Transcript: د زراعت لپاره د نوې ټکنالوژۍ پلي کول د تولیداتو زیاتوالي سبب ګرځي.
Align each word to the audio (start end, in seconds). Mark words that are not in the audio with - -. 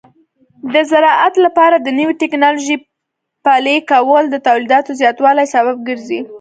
د 0.73 0.75
زراعت 0.91 1.33
لپاره 1.45 1.75
د 1.79 1.87
نوې 1.99 2.13
ټکنالوژۍ 2.21 2.75
پلي 3.45 3.77
کول 3.91 4.23
د 4.29 4.35
تولیداتو 4.47 4.91
زیاتوالي 5.01 5.45
سبب 5.55 5.77
ګرځي. 5.87 6.19